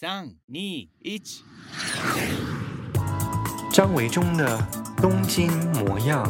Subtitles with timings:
[0.00, 0.88] 三、二、一，
[3.72, 4.56] 张维中的
[4.98, 6.24] 东京模样。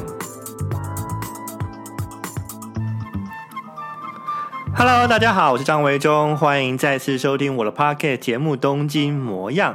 [4.74, 9.74] Hello，大家好，我是张维中，欢迎再次收听我的 Pocket 节目《东京模样》。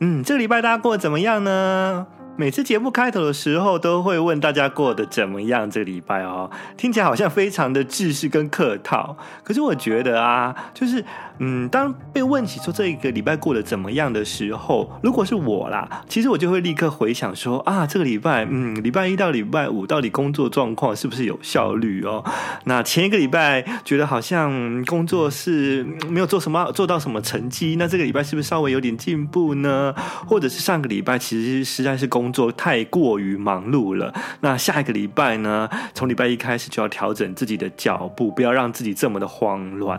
[0.00, 2.08] 嗯，这个礼拜大家过得怎么样呢？
[2.36, 5.70] 每次节目开头的时候，都会问大家过得怎么样。
[5.70, 9.16] 这个礼拜哦，听起来好像非常的制式跟客套。
[9.44, 11.04] 可是我觉得啊，就是。
[11.42, 22.22] 嗯，当被问起说这一个礼拜过得怎么样的时候，如果是我啦，其实我就会立刻回想说啊，这个礼拜，嗯，礼拜一到礼拜五到底工作状况是不是有效率哦？
[22.64, 29.94] 那前一个礼拜觉得好像工作是没有做什么，做到什么成绩，那这个礼拜是不是稍微有点进步呢？
[30.26, 39.98] 或者是上个礼拜其实实在是工工作太过于忙碌了，那下一个礼拜呢，从礼拜一开始就要调整自己的脚步，不要让自己这么的慌乱。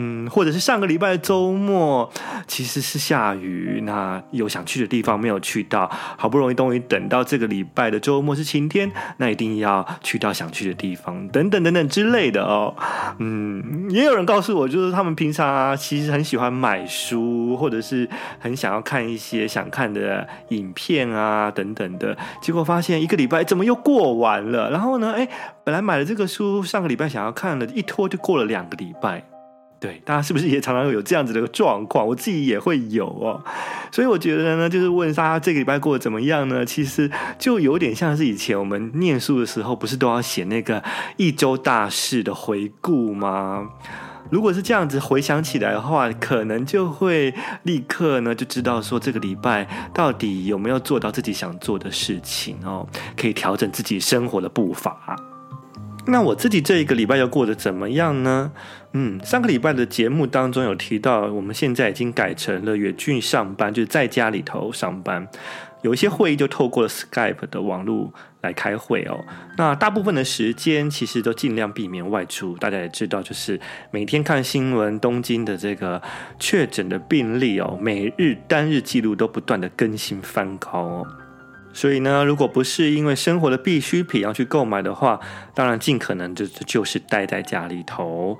[0.00, 2.08] 嗯，或者是上个礼拜周末
[2.46, 12.72] 其实是下雨，那有想去的地方没有去到，好不容易终于等到这个礼拜的周末是晴天，那一定要去到想去的地方，等等等等之类的哦。
[13.18, 24.70] 嗯，也有人告诉我，就是他们平常啊，其实很喜欢买书，或者是很想要看一些想看的影片啊，等等的，结果发现一个礼拜怎么又过完了？
[24.70, 25.28] 然后呢，哎，
[25.64, 29.24] 本来买了这个书，上个礼拜想要看的，一拖就过了两个礼拜。
[29.80, 32.04] 对，大家是不是也常常有这样子的一个状况？
[32.04, 33.40] 我自己也会有哦，
[33.92, 36.64] 所以我觉得呢，就是问大家这个礼拜过得怎么样呢？
[36.64, 40.82] 其实就有点像是以前我们念书的时候，不是都要写那个
[41.16, 43.68] 一周大事的回顾吗？
[44.30, 55.16] 如果是这样子回想起来的话，可能就会立刻呢就知道说这个礼拜到底有没有做到自己想做的事情哦，可以调整自己生活的步伐。
[56.06, 58.50] 那我自己这一个礼拜又过得怎么样呢？
[58.94, 65.28] 嗯，上个礼拜的节目当中有提到，我们现在已经改成了远距上班，就是在家里头上班，
[65.82, 69.22] 有一些会议就透过 Skype 的网络来开会哦。
[69.58, 72.56] 那大部分的时间其实都尽量避免外出。
[72.56, 76.00] 大家也知道，就是每天看新闻，东京的这个
[76.38, 81.06] 确诊的病例哦，每日单日记录都不断的更新翻高哦。
[81.72, 85.20] 所以呢，如果不是因为生活的必需品要去购买的话，
[85.54, 88.38] 当然尽可能就就是待在家里头。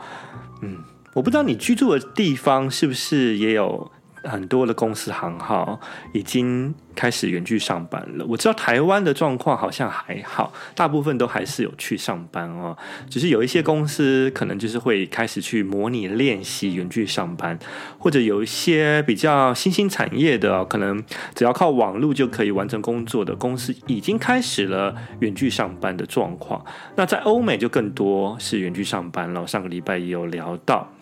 [0.62, 0.78] 嗯，
[1.14, 3.90] 我不知道你居住的地方是不是也有。
[4.28, 5.80] 很多的公司行号
[6.12, 8.24] 已经开始远距上班了。
[8.28, 12.76] 我知道台湾的状况好像还好，大部分都还是有去上班哦。
[13.08, 17.58] 只是有一些公司可能就是会开始去模拟练习远距上班，
[17.98, 21.02] 或者有一些比较新兴产业的，可能
[21.34, 26.64] 只要靠网络就可以完成工作的公司，已经开始了远距上班的状况。
[26.96, 29.46] 那在欧美就更多是远距上班了。
[29.46, 30.92] 上个礼拜也有聊到。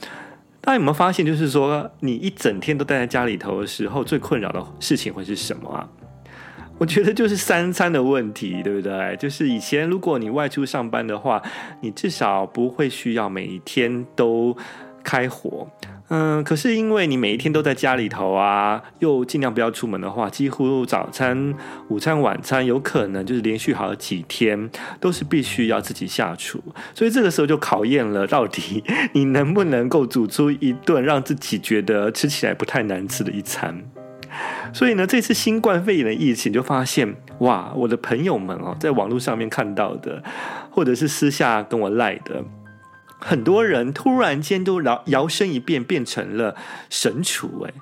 [0.67, 5.89] 大家有没有发现，就是说，你一整天都待在家里头的时候，最困扰的事情会是什么啊？
[6.77, 9.17] 我觉得就是三餐的问题，对不对？
[9.17, 11.41] 就是以前如果你外出上班的话，
[11.83, 14.57] 你至少不会需要每一天都
[15.07, 15.69] 开火。
[16.09, 21.53] 嗯，可是因为你每一天都在家里头啊，又尽量不要出门的话，几乎早餐、
[21.89, 26.63] 午餐、晚餐有可能就是连续好几天都是必须要自己下厨，
[26.95, 28.85] 所以这个时候就考验了到底
[29.15, 33.83] 你能不能够煮出一顿让自己觉得吃起来不太难吃的一餐。
[34.73, 40.23] 所以呢，这次新冠肺炎的疫情就发现，哇，我的朋友们哦，在网络上面看到的，
[40.71, 42.45] 或者是私下跟我赖的。
[43.19, 46.55] 很多人突然间都摇摇身一变，变成了
[46.91, 47.67] 神厨。
[47.67, 47.75] 哎，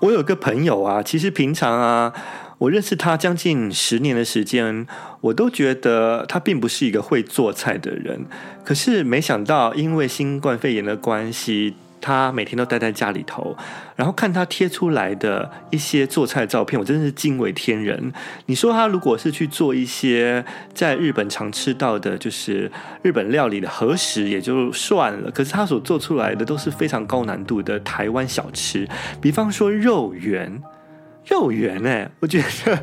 [0.00, 2.12] 我有个朋友啊，其实平常啊，
[2.58, 4.86] 我认识他将近十年的时间，
[5.20, 8.26] 我都觉得他并不是一个会做菜的人。
[8.64, 11.74] 可是没想到，因为新冠肺炎的关系。
[12.00, 13.56] 他每天都待在家里头，
[13.96, 18.12] 然后看他贴出来的一些做菜照片，我真的是惊为天人。
[18.46, 22.70] 你说他如果是去做一些在日本常吃到的，就是
[23.02, 28.88] 日本料理的和食也就算了，可是他所做出来的都是非常高难度的台湾小吃，
[29.20, 30.62] 比方说肉圆，
[31.26, 32.78] 肉圆哎，我觉得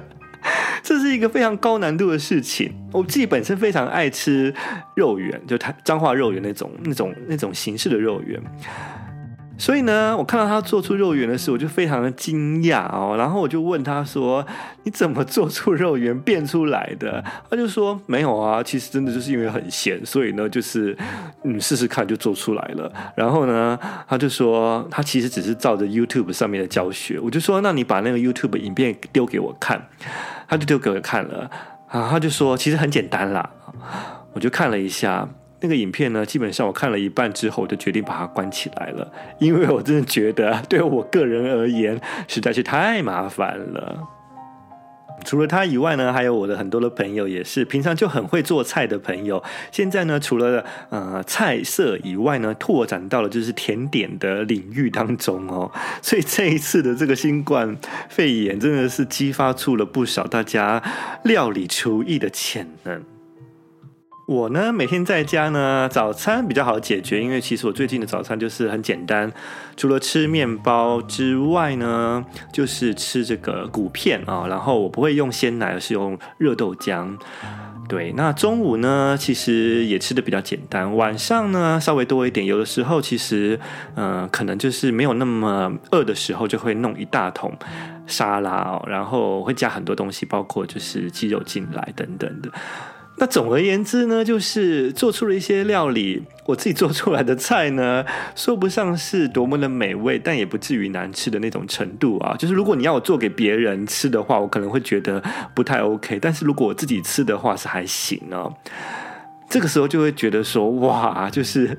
[0.83, 2.71] 这是一个非常高难度的事情。
[2.91, 4.53] 我自己本身非常爱吃
[4.95, 8.39] 肉圆，就台彰化肉圆那种那种那种形式的肉圆。
[9.57, 13.15] 所以呢，我看到他做出肉圆的时候，我就非常的惊讶哦。
[13.17, 14.45] 然后我就问他说
[14.83, 20.95] ：“你怎么做出肉圆变出来的？”他就说：“没有啊，其实真的就是因为很闲，所以呢，就是
[21.43, 27.17] 嗯试试看就做出来了。”然后呢，他就说他其实只是照着 YouTube 上面的教学。
[27.19, 29.87] 我就说：“那你把那个 YouTube 影片丢给我看。”
[30.47, 31.49] 他就丢给我看了
[31.87, 33.49] 啊，他就说：“其实很简单啦。”
[34.33, 35.29] 我就看了一下。
[35.65, 44.07] 那个影片呢，基本上我看了一半之后，我就决定把它关起来了，因为我真的觉得对我个人而言实在是太麻烦了。
[45.23, 49.43] 除了他以外呢，还有我的很多的朋友也是平常就很会做菜的朋友。
[49.71, 55.71] 现在呢，除了呃菜色以外呢，拓展到了就是甜点的领域当中哦。
[55.99, 57.75] 所以这一次的这个新冠
[58.07, 60.83] 肺炎，真的是激发出了不少大家
[61.23, 63.01] 料理厨艺的潜能。
[64.27, 69.31] 我呢，每天在家呢，早餐比较好解决，因为其实我最近的早餐就是很简单，
[69.77, 77.15] 除了吃面包之外呢，就是吃这个谷片啊，然后我不会用鲜奶，而是用热豆浆。
[77.87, 83.59] 对，那中午呢，其实也吃得比较简单，晚上呢稍微多一点，有的时候其实
[83.93, 87.55] 嗯、可能就是没有那么饿的时候，就会弄一大桶
[88.07, 92.49] 沙拉哦，然后会加很多东西，包括就是鸡肉进来等等的。
[93.17, 102.35] 那总而言之呢，就是做出了一些料理，我自己做出来的菜呢， 说不上是多么的美味，但也不至于难吃的那种程度啊。
[102.37, 105.23] 就是如果你要我做给别人吃的话，我可能会觉得
[105.53, 108.51] 不太 OK，但是如果我自己吃的话是还行啊。
[109.49, 111.77] 这个时候就会觉得说，哇，就是。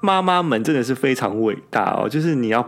[0.00, 2.08] 妈妈们真的是非常伟大哦！
[2.08, 2.62] 就是你要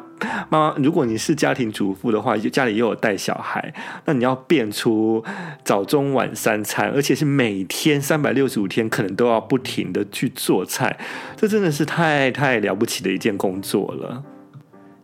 [0.49, 3.73] 妈妈，如果你是家庭主妇的话，家里又有带小孩，
[4.05, 5.25] 那你要变出
[5.65, 10.99] 早中晚三餐，而且是每天三百六十五天，可能都要不停的去做菜，
[11.37, 14.23] 这真的是太太了不起的一件工作了。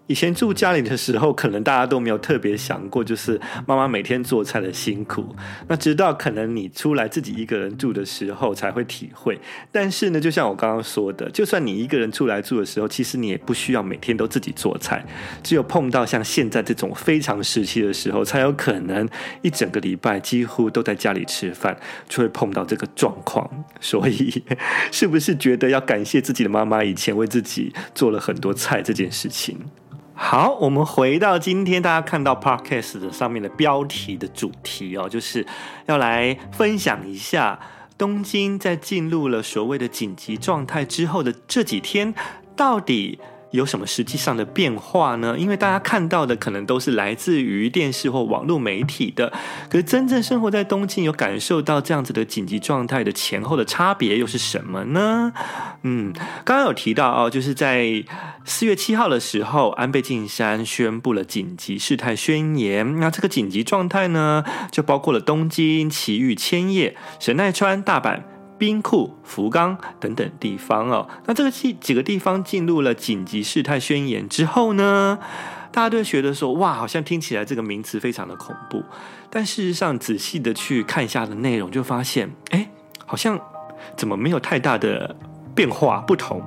[0.08, 5.34] 以前住家里的时候，可能大家都没有特别想过，就是妈妈每天做菜的辛苦。
[5.68, 9.38] 那直到可能你出来自己一个人住的时候，才会体会。
[9.72, 15.04] 但是呢，就像我刚刚说的，就算你一个人出来住的时候，其实你也不需要每天都自己做菜。
[15.42, 19.08] 只有碰到像现在这种非常时期的时候，才有可能
[19.42, 21.76] 一整个礼拜几乎都在家里吃饭，
[22.08, 23.50] 就会碰到这个状况。
[23.80, 24.44] 所以，
[24.92, 29.58] 是不是觉得要感谢自己的妈妈以前为自己做了很多菜这件事情？
[30.18, 35.46] 好，我们回到今天大家看到 Podcast 的上面的标题的主题哦，就是
[35.84, 37.60] 要来分享一下
[37.98, 42.14] 东京在进入了所谓的紧急状态之后的这几天，
[42.56, 43.18] 到底
[43.52, 45.36] 有什么实际上的变化呢？
[45.38, 49.32] 因为大家看到的可能都是来自于电视或网络媒体的，
[49.70, 55.32] 可是真正生活在东京，有感受到这样子的紧急状态的前后的差别又是什么呢？
[55.82, 56.12] 嗯，
[56.44, 58.04] 刚刚有提到哦，就是在
[58.44, 63.00] 四月七号的时候，安倍晋三宣布了紧急事态宣言。
[63.00, 68.35] 那这个紧急状态呢，就包括了东京、埼玉、千叶、神奈川、大阪。
[68.58, 75.18] 冰库、福冈等等地方哦，那这个几几个地方进入了紧急事态宣言之后呢，
[75.70, 78.82] 大家都会觉得说，哇，好像听起来这个名词非常的恐怖。
[79.28, 82.70] 但事实上，仔细的去看一下的内容，就发现，哎，
[83.04, 83.38] 好像
[83.96, 85.14] 怎么没有太大的
[85.54, 86.42] 变化不同。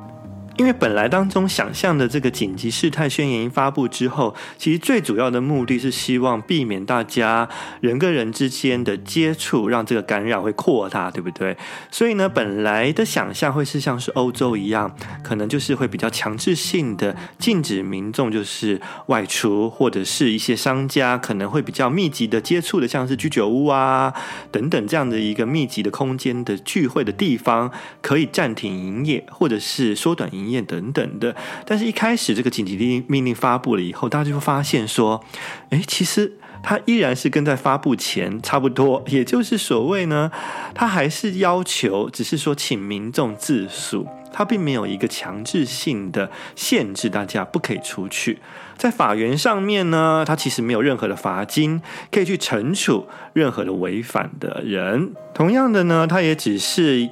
[0.60, 7.48] 因为本来当中想象的这个紧急事态宣言一发布之后，其实最主要的目的是希望避免大家
[7.80, 11.56] 人跟人之间的接触，让这个感染会扩大，对不对？
[11.90, 24.14] 所以呢，本来的想象会是像是欧洲一样，可能就是会比较强制性的禁止民众就是外出，或者是一些商家可能会比较密集的接触的，像是居酒屋啊
[24.52, 27.72] 等等这样的一个密集的空间的聚会的地方，
[28.02, 30.49] 可以暂停营业，或者是缩短营业。
[30.66, 31.36] 等等的，
[31.66, 35.24] 但是一开始这个紧急令命令发布了以后，大家就会发现说，
[35.70, 40.32] 诶，其实它依然是跟在发布前差不多，也就是所谓呢，
[40.74, 48.40] 它还是要求，只是说请民众自肃，它并没有一个强制性的限制，大家不可以出去。
[48.78, 51.82] 在法源上面呢，它其实没有任何的罚金
[52.12, 55.14] 可以去惩处任何的违反的人。
[55.34, 57.10] 同样的呢，它也只是。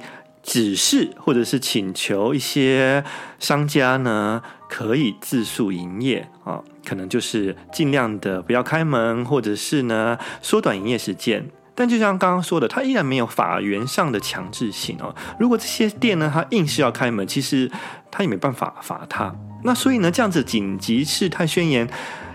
[0.48, 3.04] 指示或者是请求一些
[3.38, 11.46] 商家呢，可以自肃营业啊，可能就是尽量的不要开门，或者是呢缩短营业时间。
[11.74, 15.14] 但就像刚刚说的，它依然没有法源上的强制性哦。
[15.38, 17.70] 如果这些店呢，它硬是要开门，其实
[18.10, 19.30] 它也没办法罚他。
[19.64, 21.86] 那所以呢，这样子紧急事态宣言。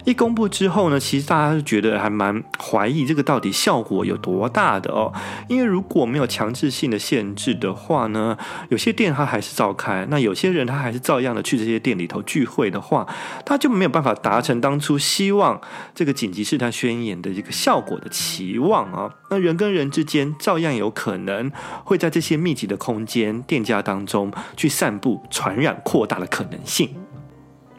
[0.05, 5.13] 一公布之后呢，其实大家就觉得还蛮怀疑这个到底效果有多大的哦。
[5.47, 8.37] 因为如果没有强制性的限制的话呢，
[8.69, 13.07] 有些店它还是照开，那有些人他还是照样的去这些店里头聚会的话，
[13.45, 15.61] 他就没有办法达成当初希望
[15.95, 19.09] 这个紧急事态宣言的一个效果的期望啊。
[19.29, 21.51] 那人跟人之间照样有可能
[21.85, 27.02] 会在这些密集的空间店家当中去散布传染扩大的可能性。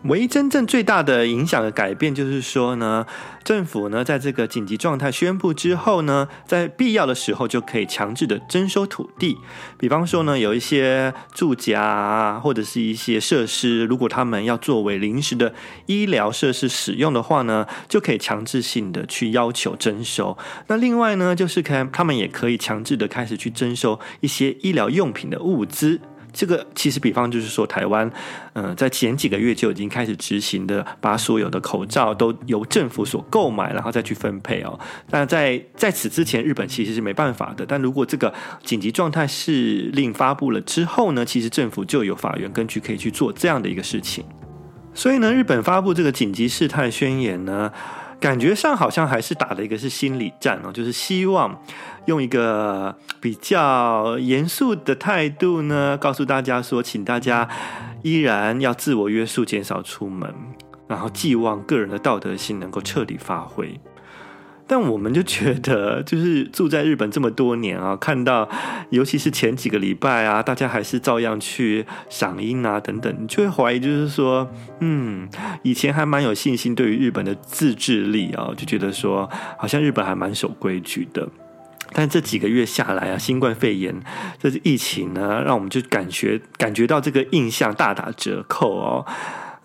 [0.04, 3.06] 唯一真正最大的影响的改变，就是说呢，
[3.42, 9.38] 政府呢在这个紧急状态宣布之后呢，在必要的时候就可以强制的征收土地。
[9.78, 15.54] 比方说呢，有一些住家啊，或者是一些设施，如果他们要作为临时的
[15.87, 20.37] 医疗设施使用的话呢，就可以强制性的去要求征收。
[20.66, 26.00] 那另外呢，就是看他们也可以强制的开始去征收一些医疗用品的物资。
[26.34, 28.10] 这个其实，比方就是说，台湾，
[28.54, 34.78] 嗯、在前几个月就已经开始执行的，把所有的口罩都由政府所购买，然后再去分配哦。
[35.10, 37.64] 那在在此之前，日本其实是没办法的。
[37.64, 44.24] 但如果这个紧急状态是令发布了之后呢，其实政府就有法源根据可以去做这样的一个事情。
[44.92, 47.72] 所以呢，日本发布这个紧急事态宣言呢，
[48.18, 51.56] 感觉上好像还是打的一个是心理战哦，就是希望。
[52.06, 57.49] 用一个比较严肃的态度呢，告诉大家说，请大家
[58.02, 60.32] 依然要自我约束，减少出门，
[60.87, 63.80] 然后寄望个人的道德心能够彻底发挥。
[64.66, 68.49] 但我们就觉得，就是住在日本这么多年啊， 看到
[68.88, 75.28] 尤其是前几个礼拜啊，大家还是照样去赏樱啊等等，你就会怀疑，就是说，嗯，
[75.62, 81.28] 以前还蛮有信心对于日本的自制力啊，就觉得说，好像日本还蛮守规矩的。
[81.92, 83.94] 但这几个月下来啊，新冠肺炎
[84.38, 89.06] 这是疫情呢，让我们就感觉感觉到这个印象大打折扣哦。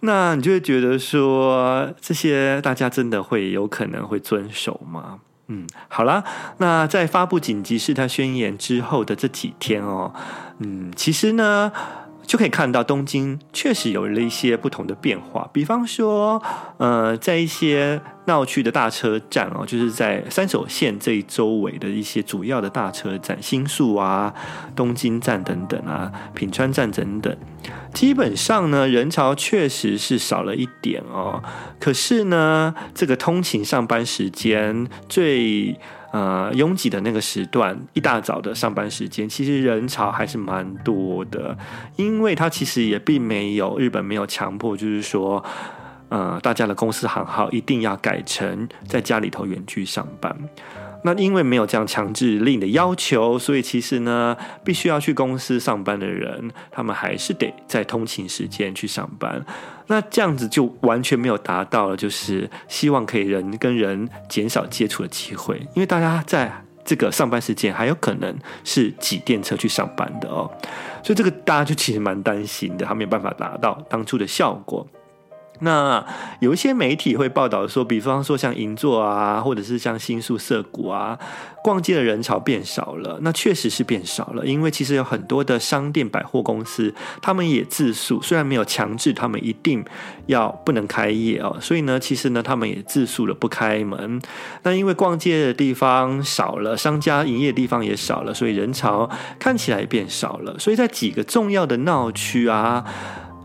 [0.01, 5.19] 那你就会觉得说，这些大家真的会有可能会遵守吗？
[5.47, 6.23] 嗯，好啦，
[6.57, 10.13] 那在发布紧急事态宣言之后的这几天哦，
[10.59, 11.71] 嗯，其实呢。
[12.29, 16.39] 就可以看到东京确实有了一些不同的变化，比方说，
[16.77, 24.31] 呃，在一些闹区的大车站哦，就是在山手线这一周围的一些主要的大车站，新宿啊、
[24.75, 27.36] 东京站等等啊、品川站等等，
[27.95, 31.41] 基本上呢，人潮确实是少了一点哦。
[31.79, 35.75] 可是呢，这个通勤上班时间最
[36.12, 41.58] 呃，拥挤的那个时段，一大早的上班时间，其实人潮还是蛮多的，
[41.98, 45.44] 因为它其实也并没有日本没有强迫，就是说，
[46.10, 50.36] 呃，大家的公司行号一定要改成在家里头远距上班。
[51.03, 59.46] 那因为没有这样强制令的要求，所以其实呢，必须要去公司上班的人，他们还是得在通勤时间去上班。
[59.88, 70.51] 那这样子就完全没有达到了，就是希望可以人跟人减少接触的机会，因为大家在这个上班时间还有可能是挤电车去上班的哦，
[71.03, 74.86] 所以这个大家就其实蛮担心的，他没有办法达到当初的效果。
[75.60, 76.06] 那
[76.39, 81.20] 有一些媒体会报道说，比方说像银座啊，或者是像新宿涩谷啊，
[81.63, 83.20] 逛街的人潮变少了。
[83.22, 89.84] 那确实是变少了，因为其实有很多的商店百货公司，他们也自诉，虽然没有强制他们一定
[90.28, 94.22] 要不能开业哦，所以呢，其实呢，他们也自诉了不开门。
[94.63, 100.58] 那因为逛街的地方少了，商家营业的地方也少了，所以人潮看起来变少了。
[100.58, 102.86] 所以在几个重要的闹区啊。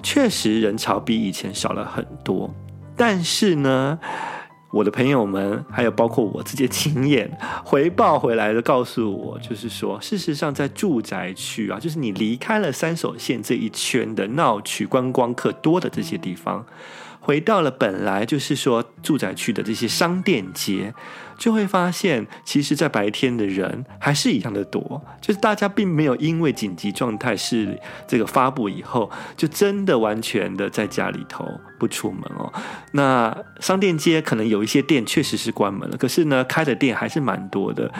[0.05, 2.55] 确实人潮比以前少了很多，
[2.95, 3.99] 但是呢，
[4.71, 16.67] 我的朋友们还有包括我自己的经验回报回来的告诉我，就是说，事实上在住宅区啊，就是你离开了三手线这一圈的闹区、观光客多的这些地方，
[17.19, 20.93] 回到了本来就是说住宅区的这些商店街。
[21.45, 31.45] 就会发现，其实，在白天的人还是一样的多，就是大家并没有因为紧急状态是这个发布以后，就真的完全的在家里头
[31.79, 32.51] 不出门哦。
[32.93, 37.93] 那商店街可能有一些店确实是关门了，可是呢，开的店还是蛮多的。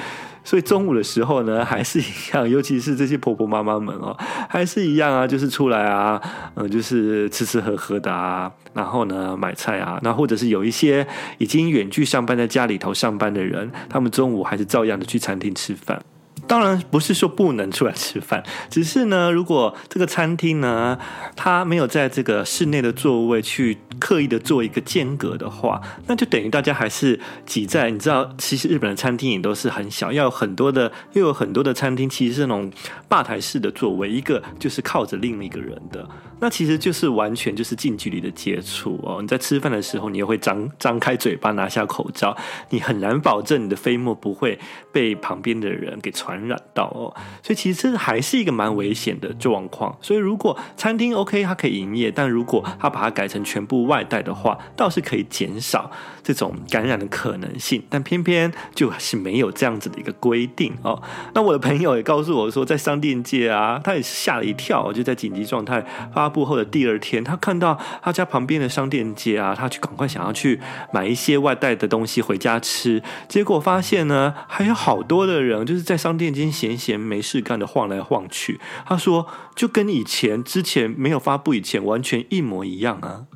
[0.45, 4.17] 所以中午的时候呢， 还是一样，尤其是这些婆婆妈妈们哦，
[4.49, 6.21] 还是一样啊，就是出来啊，
[6.55, 11.07] 嗯，就是吃吃喝喝的啊，然后呢，买菜啊，那或者是有一些
[11.39, 16.03] 已经远距上班在家里头上班的人，他们中午还是照样的去餐厅吃饭。
[16.47, 20.99] 当然不是说不能出来吃饭，只是呢，如果这个餐厅呢，
[21.35, 27.91] 它没有在这个室内的座位去刻意的做一个间隔的话，那就等于大家还是挤在。
[27.91, 32.71] 你知道，其实日本的餐厅也都是很小，要有很多的，又有很多的餐厅其实是那种
[33.09, 36.07] 吧台式的座位，一个就是靠着另一个人的，
[36.39, 39.23] 那其实就是完全就是近距离的接触哦。
[39.23, 42.37] 你在吃饭的时候，你也会张张开嘴巴拿下口罩，
[42.69, 44.59] 你很难保证你的飞沫不会
[44.93, 46.35] 被旁边的人给传。
[46.47, 47.15] 染到哦。
[47.43, 49.97] 所以其实还是一个蛮危险的状况。
[50.03, 55.89] 所以如果餐厅 OK，它可以营业，但如果它把它改成全部外外带的话，倒是可以减少
[56.25, 57.81] 这种感染的可能性。
[57.89, 61.01] 但偏偏就是没有这样子的一个规定哦。
[61.33, 70.61] 那我的朋友也告诉我说，在商店街啊，他也是吓了一跳，就在紧急状态发布后的第二天，他看到他家旁边的商店街啊，他去赶快想要去
[70.93, 78.59] 买一些外带的东西回家吃，结果发现呢，还有好多的人就是在商店街闲闲没事干的晃来晃去。
[78.85, 83.27] 他说，就跟以前之前没有发布以前完全一模一样啊。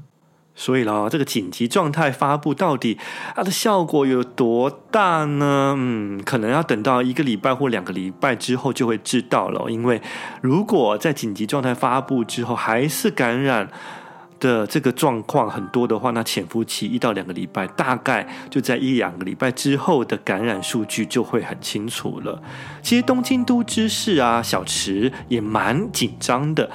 [0.59, 2.99] 所以啦，这个紧急状态发布到底
[3.37, 5.77] 它的效果有多大呢？
[5.79, 9.71] 嗯，可能要等到一个礼拜或两个礼拜之后就会知道了。
[9.71, 10.03] 因为
[10.43, 13.71] 如果在紧急状态发布之后还是感染
[14.41, 22.43] 的这个状况很多的话，那潜伏期一到两个礼拜，大概就在一两个礼拜之后的感染数据就会很清楚了。
[22.83, 26.69] 其实东京都知事啊，小池也蛮紧张的。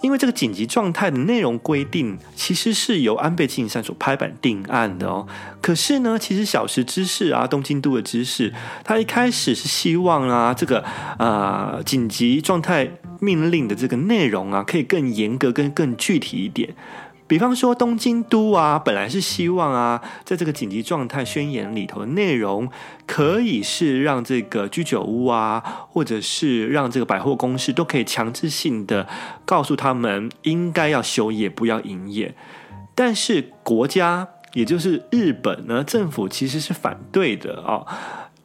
[0.00, 5.26] 因为这个紧急状态的内容规定，其实是由安倍晋三所拍板定案的哦。
[5.60, 8.52] 可是呢，其实小时知事啊，东京都的知事，
[8.84, 10.80] 他一开始是希望啊，这个
[11.18, 12.88] 啊、呃、紧急状态
[13.20, 16.74] 命令的这个内容啊，可以更严格、跟更具体一点。
[17.28, 22.68] 比方说，东京都啊，本来是希望啊，在这个紧急状态宣言里头的内容，
[23.06, 29.06] 可以是让这个居酒屋啊，或者是让这个百货公司都可以强制性的
[29.44, 32.34] 告诉他们应该要休业，不要营业。
[32.94, 37.84] 但是国家，也就是日本呢，政府其实是反对的啊。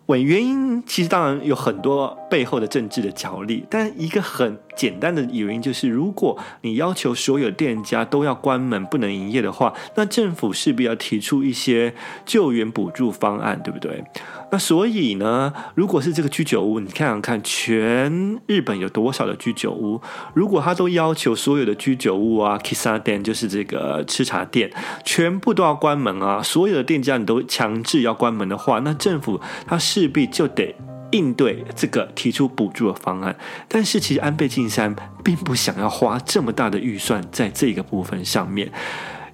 [0.08, 11.94] 原原因其实当然有很多背后的政治的角力，但一个很简单的原因就是，如果你要求所有店家都要关门不能营业的话，那政府势必要提出一些
[12.26, 14.04] 救援补助方案，对不对？
[14.52, 20.00] 那所以呢，如果是这个居酒屋，你看看看，全日本有多少的居酒屋？
[20.34, 24.72] 如果他都要求所有的居酒屋啊，kissa 店就是这个吃茶店，
[25.04, 30.76] 全部都要关门啊，所有的店家你都强制要关门的话，那政府他势必就得
[31.14, 33.34] 应对这个提出补助的方案。
[33.70, 34.94] 但是其实安倍晋三
[35.24, 38.70] 并不想要花这么大的预算在这个部分上面。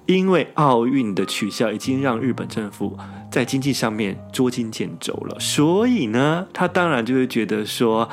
[0.06, 2.98] 因为奥运的取消已经让日本政府
[3.30, 8.08] 在经济上面捉襟见肘了，所以呢，他当然就会觉得说，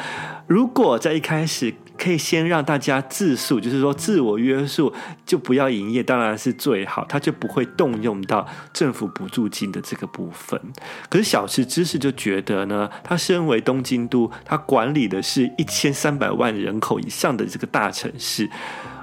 [0.46, 4.94] 如果在一开始可以先让大家自诉，就是说自我约束，
[5.26, 10.62] 就不要营业，当然是最好，他就不会动用到政府补助金的这个部分。
[11.10, 18.50] 可是小池知事就觉得呢，他身为东京都，他管理的是一千三百万人口以上的这个大城市。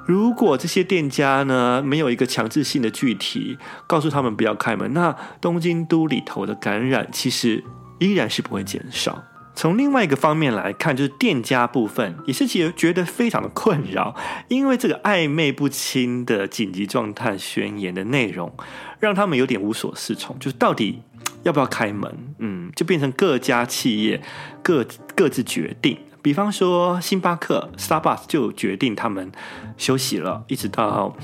[0.06, 7.64] 如果这些店家呢，没有一个强制性的具体告诉他们不要开门，那东京都里头的感染其实
[7.98, 9.22] 依然是不会减少。
[9.54, 14.14] 从另外一个方面来看，就是店家部分也是觉觉得非常的困扰，
[14.48, 18.52] 因为这个暧昧不清的紧急状态宣言的内容，
[18.98, 21.02] 让他们有点无所适从，就是到底
[21.44, 22.34] 要不要开门？
[22.38, 24.20] 嗯，就变成各家企业
[24.62, 25.98] 各各自决定。
[26.20, 29.30] 比方说，星巴克 （Starbucks） 就决定他们
[29.76, 31.14] 休息了，一直到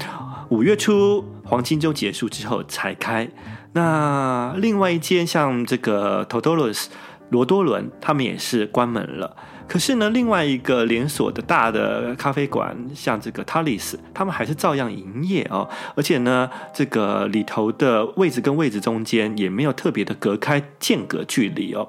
[0.50, 3.26] 五月初黄金周结束之后才开。
[3.72, 6.88] 那另外一间像这个 Totoro's
[7.30, 9.34] 罗多伦，他们也是关门了。
[9.66, 15.68] 可是呢，另外一个连锁的大的咖啡馆，像这个 Talis，他们还是照样营业哦。
[15.94, 21.88] 而且呢，这个里头的位置跟位置中间也没有特别的隔开间隔距离哦。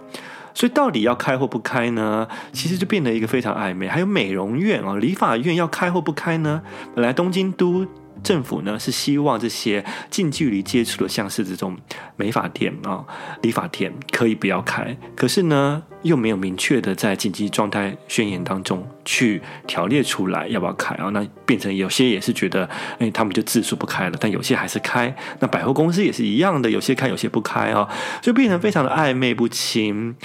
[0.54, 2.28] 所以到底要开或不开呢？
[2.54, 3.88] 其实就变得一个非常暧昧。
[3.88, 6.62] 还有美容院啊、理发院要开或不开呢？
[6.94, 7.88] 本来东京都
[8.24, 11.78] 政府呢是希望这些近距离接触的，像是这种
[12.16, 13.04] 美发店啊、
[13.42, 14.96] 理发店可以不要开。
[15.16, 21.10] 可是呢，又没有明确的在紧急状态宣言当中去条列出来要不要开啊？
[21.10, 24.18] 那变成有些也是觉得，哎，他们就自述不开了。
[24.20, 25.16] 但有些还是开。
[25.40, 27.90] 那百货公司也是一样的，有些开，有些不开啊，
[28.22, 30.16] 就变成非常的暧昧不清。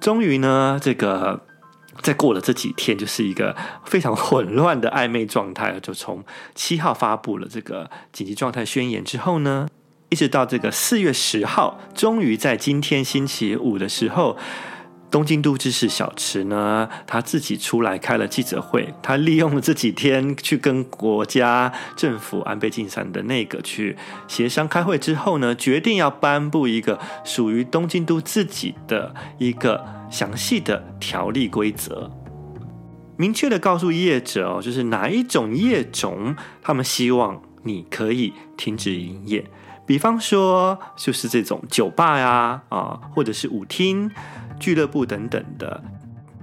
[0.00, 1.46] 终于呢，这个
[2.04, 5.80] 再过了这几天，就是一个非常混乱的暧昧状态。
[5.80, 6.22] 就从
[6.54, 9.66] 七号发布了这个紧急状态宣言之后呢，
[10.10, 14.36] 一直到这个四月十号，终于在今天星期五的时候。
[15.10, 32.08] 东京都知事小池呢，他自己出来开了记者会，他利用了这几天去跟国家政府安倍晋三的内阁去协商开会之后呢，决定要颁布一个属于东京都自己的一个详细的条例规则，
[33.16, 39.44] 明确的告诉业者哦，就是哪一种业种他们希望你可以停止营业，
[39.84, 44.08] 比方说就是这种酒吧呀啊，或者是舞厅。
[44.60, 45.82] 俱乐部等等的，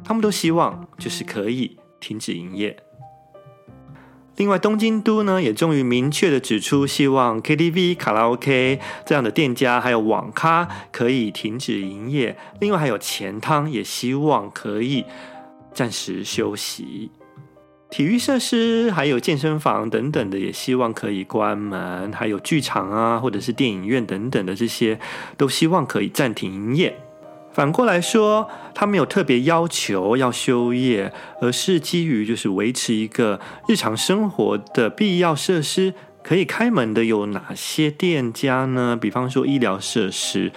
[0.03, 2.77] 他们都希望就是可以停止营业。
[4.41, 12.35] 另外，东京都呢也终于明确的指出，希望 KTV、卡拉 OK 这样的店家还有网咖可以停止营业。
[12.59, 15.05] 另外，还有钱汤也希望可以
[15.75, 17.11] 暂时休息。
[17.91, 22.11] 体育设施还有健身房等等的也希望可以关门。
[22.11, 24.99] 还有剧场啊，或者是电影院等等的这些，
[25.37, 26.97] 都希望可以暂停营业。
[27.53, 31.11] 反过来说，他没有特别要求要休业，
[31.41, 38.97] 而是基于就是维持一个日常生活的必要设施可以开门的有哪些店家呢？
[38.99, 40.51] 比方说医疗设施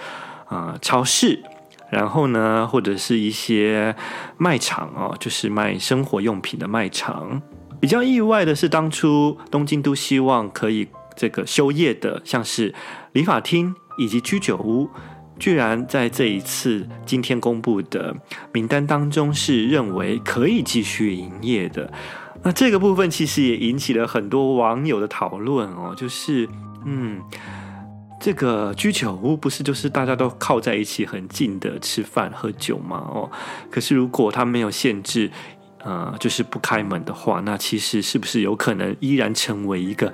[0.47, 1.43] 啊、超市，
[1.89, 3.93] 然后呢，或者是一些
[4.37, 7.41] 卖场哦，就是卖生活用品的卖场。
[7.81, 12.73] 比较意外的是，当初东京都希望可以这个休业的，像是
[13.11, 14.89] 理发厅以及居酒屋。
[15.37, 18.15] 居然在这一次今天公布的
[18.53, 21.91] 名单当中是认为可以继续营业的，
[22.43, 26.47] 那这个部分其实也引起了很多网友的讨论哦，就是
[26.85, 27.19] 嗯，
[28.19, 32.97] 这个居酒屋不是就是大家都靠在一起很近的吃饭喝酒吗？
[33.13, 33.29] 哦，
[33.69, 35.29] 可是如果他没有限制，
[35.83, 40.13] 呃，就是不开门的话，那其实是不是有可能依然成为一个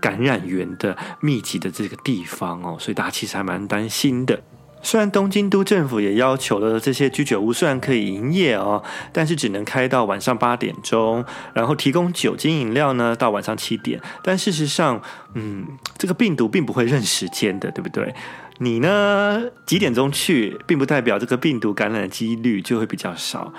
[0.00, 2.76] 感染源的密集的这个地方哦？
[2.80, 4.42] 所以大家其实还蛮担心的。
[4.82, 14.00] 虽然东京都政府也要求了这些居酒屋虽然可以营业哦，但是只能开到晚上八点钟，然后提供酒精饮料呢到晚上七点。
[14.22, 15.00] 但事实上，
[15.34, 15.66] 嗯，
[15.96, 18.14] 这个病毒并不会认时间的，对不对？
[18.58, 23.52] 你呢几点钟去，并不代表这个病毒感染的几率就会比较少。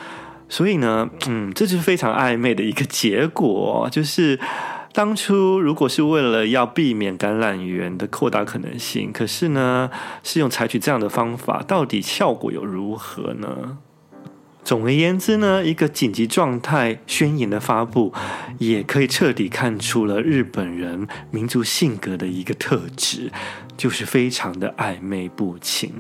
[0.50, 4.40] 所以呢，嗯，这就是非常暧昧的一个结果，就是。
[4.94, 9.90] 当初如果是为了要避免橄榄园的扩大可能性，可是呢，
[10.22, 13.80] 是用采取这样的方法，到底效果又如何呢？
[14.64, 18.14] 总而言之呢，一个紧急状态宣言的发布，
[18.60, 23.32] 也可以彻底看出了日本人民族性格的一个特质，
[23.76, 25.92] 就是非常的暧昧不清。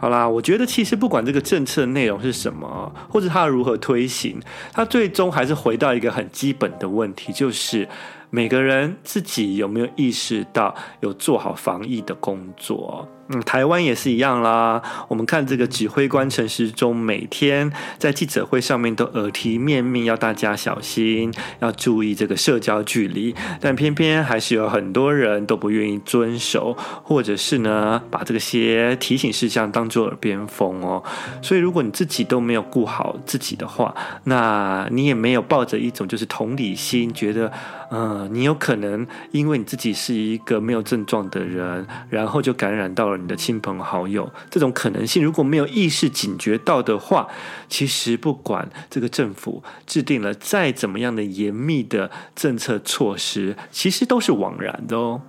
[0.00, 4.40] 好啦，我觉得其实不管这个政策内容是什么，或者它如何推行，
[4.72, 7.86] 它最终还是回到一个很基本的问题，就是。
[8.32, 13.04] 每个人自己有没有意识到有做好防疫的工作？
[13.32, 14.82] 嗯，台湾也是一样啦。
[15.06, 31.00] 我们看这个指挥官陈时中，每天在记者会上面都耳提面命要大家小心，要注意这个社交距离，但偏偏还是有很多人都不愿意遵守，或者是呢，把这些提醒事项当作耳边风哦。
[31.40, 37.52] 所以，如果你自己都没有顾好自己的话，那你也没有抱着一种就是同理心，觉得
[37.90, 38.28] 嗯。
[38.32, 44.30] 你有可能因为你自己是一个没有症状的人，然后就感染到了你的亲朋好友。
[44.48, 47.28] 这种可能性如果没有意识警觉到的话，
[47.68, 55.20] 其实不管这个政府制定了再怎么样的严密的政策措施，其实都是枉然的哦。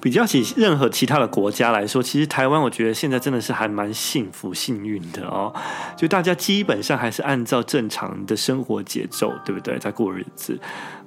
[0.00, 5.52] 比较起任何其他的国家来说，其实台湾我觉得现在真的是还蛮幸福幸运的哦，
[5.96, 9.78] 就大家基本上还是按照正常的生活节奏，对不对？
[9.78, 10.58] 在过日子，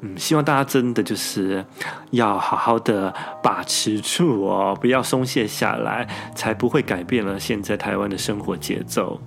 [0.02, 1.66] 嗯，希望大家真的就是
[2.12, 9.20] 要好好的把持住哦，不要松懈下来，才不会改变了现在台湾的生活节奏。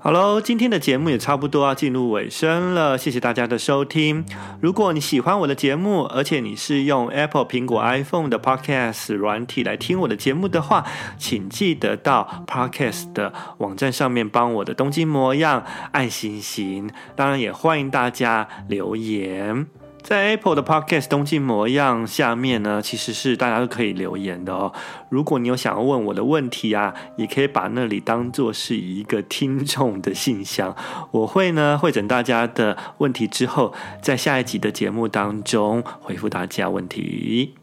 [0.00, 4.24] 好喽，今天的节目也差不多要进入尾声了，谢谢大家的收听。
[4.60, 10.86] 如果你喜欢我的节目，而且你是用 Apple 苹果 iPhone 的 Podcast 软体来听我的节目的话，
[11.18, 16.88] 请记得到 Podcast 的网站上面帮我的东京模样按星星。
[17.16, 19.66] 当然，也欢迎大家留言。
[20.02, 24.72] 在 Apple 的 Podcast 东京模样下面呢，其实是大家都可以留言的哦。
[25.10, 30.74] 如果你有想要问我的问题啊，也可以把那里当做是一个听众的信箱，
[31.10, 37.54] 我会呢汇整大家的问题之后，在下一集的节目当中回复大家问题。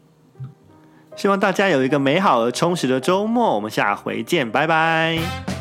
[1.16, 5.55] 希望大家有一个美好而充实的周末，我们下回见，拜拜。